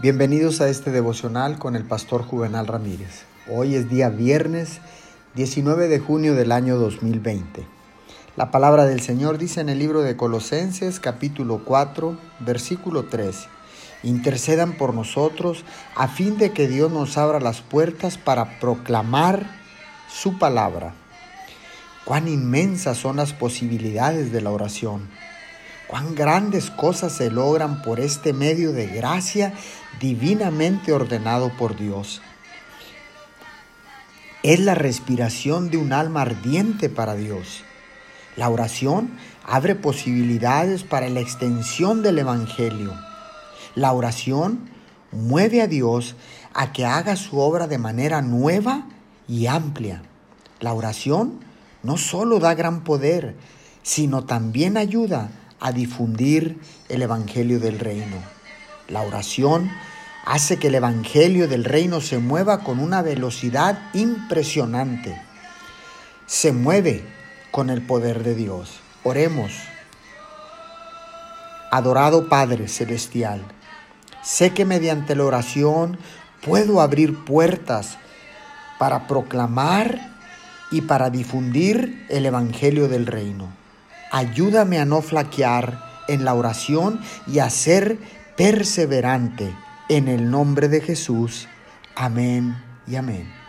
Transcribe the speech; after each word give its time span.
Bienvenidos 0.00 0.60
a 0.60 0.68
este 0.68 0.90
devocional 0.90 1.60
con 1.60 1.76
el 1.76 1.84
pastor 1.84 2.22
Juvenal 2.22 2.66
Ramírez. 2.66 3.22
Hoy 3.48 3.76
es 3.76 3.88
día 3.88 4.08
viernes 4.08 4.80
19 5.34 5.86
de 5.86 6.00
junio 6.00 6.34
del 6.34 6.50
año 6.50 6.76
2020. 6.76 7.64
La 8.34 8.50
palabra 8.50 8.84
del 8.84 9.00
Señor 9.00 9.38
dice 9.38 9.60
en 9.60 9.68
el 9.68 9.78
libro 9.78 10.02
de 10.02 10.16
Colosenses 10.16 10.98
capítulo 10.98 11.62
4 11.64 12.18
versículo 12.40 13.04
3. 13.04 13.46
Intercedan 14.02 14.72
por 14.72 14.92
nosotros 14.92 15.64
a 15.94 16.08
fin 16.08 16.36
de 16.36 16.50
que 16.50 16.66
Dios 16.66 16.90
nos 16.90 17.16
abra 17.16 17.38
las 17.38 17.60
puertas 17.60 18.18
para 18.18 18.58
proclamar 18.58 19.46
su 20.08 20.36
palabra. 20.36 20.94
Cuán 22.04 22.26
inmensas 22.26 22.98
son 22.98 23.16
las 23.16 23.34
posibilidades 23.34 24.32
de 24.32 24.40
la 24.40 24.50
oración 24.50 25.08
cuán 25.92 26.14
grandes 26.14 26.70
cosas 26.70 27.12
se 27.12 27.30
logran 27.30 27.82
por 27.82 28.00
este 28.00 28.32
medio 28.32 28.72
de 28.72 28.86
gracia 28.86 29.52
divinamente 30.00 30.90
ordenado 30.90 31.52
por 31.58 31.76
Dios. 31.76 32.22
Es 34.42 34.58
la 34.60 34.74
respiración 34.74 35.70
de 35.70 35.76
un 35.76 35.92
alma 35.92 36.22
ardiente 36.22 36.88
para 36.88 37.14
Dios. 37.14 37.62
La 38.36 38.48
oración 38.48 39.18
abre 39.44 39.74
posibilidades 39.74 40.82
para 40.82 41.10
la 41.10 41.20
extensión 41.20 42.02
del 42.02 42.20
Evangelio. 42.20 42.94
La 43.74 43.92
oración 43.92 44.70
mueve 45.10 45.60
a 45.60 45.66
Dios 45.66 46.16
a 46.54 46.72
que 46.72 46.86
haga 46.86 47.16
su 47.16 47.38
obra 47.38 47.66
de 47.66 47.76
manera 47.76 48.22
nueva 48.22 48.86
y 49.28 49.46
amplia. 49.46 50.00
La 50.58 50.72
oración 50.72 51.40
no 51.82 51.98
solo 51.98 52.38
da 52.38 52.54
gran 52.54 52.82
poder, 52.82 53.36
sino 53.82 54.24
también 54.24 54.78
ayuda 54.78 55.32
a 55.62 55.70
difundir 55.70 56.58
el 56.88 57.02
Evangelio 57.02 57.60
del 57.60 57.78
Reino. 57.78 58.16
La 58.88 59.02
oración 59.02 59.70
hace 60.26 60.58
que 60.58 60.66
el 60.66 60.74
Evangelio 60.74 61.46
del 61.46 61.64
Reino 61.64 62.00
se 62.00 62.18
mueva 62.18 62.64
con 62.64 62.80
una 62.80 63.00
velocidad 63.00 63.78
impresionante. 63.94 65.22
Se 66.26 66.52
mueve 66.52 67.04
con 67.52 67.70
el 67.70 67.80
poder 67.80 68.24
de 68.24 68.34
Dios. 68.34 68.80
Oremos. 69.04 69.52
Adorado 71.70 72.28
Padre 72.28 72.66
Celestial, 72.66 73.40
sé 74.22 74.50
que 74.52 74.64
mediante 74.64 75.14
la 75.14 75.24
oración 75.24 75.96
puedo 76.44 76.80
abrir 76.80 77.24
puertas 77.24 77.98
para 78.80 79.06
proclamar 79.06 80.10
y 80.72 80.80
para 80.80 81.08
difundir 81.08 82.04
el 82.08 82.26
Evangelio 82.26 82.88
del 82.88 83.06
Reino. 83.06 83.61
Ayúdame 84.12 84.78
a 84.78 84.84
no 84.84 85.02
flaquear 85.02 85.82
en 86.06 86.24
la 86.24 86.34
oración 86.34 87.00
y 87.26 87.38
a 87.38 87.50
ser 87.50 87.98
perseverante. 88.36 89.52
En 89.88 90.06
el 90.06 90.30
nombre 90.30 90.68
de 90.68 90.80
Jesús. 90.80 91.48
Amén 91.96 92.56
y 92.86 92.96
amén. 92.96 93.41